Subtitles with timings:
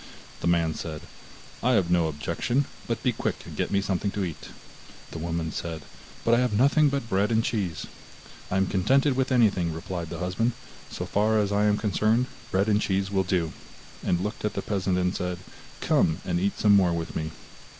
[0.39, 1.03] The man said:
[1.61, 4.49] 'I have no objection, but be quick and get me something to eat.'
[5.11, 5.83] The woman said:
[6.25, 7.85] 'But I have nothing but bread and cheese.'
[8.49, 10.53] 'I am contented with anything,' replied the husband,
[10.89, 13.53] 'so far as I am concerned, bread and cheese will do,'
[14.03, 15.37] and looked at the peasant and said:
[15.81, 17.29] 'Come and eat some more with me.